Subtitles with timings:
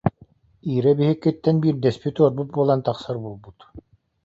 [0.75, 3.57] Ира биһиккиттэн биирдэспит уорбут буолан тахсар буолбут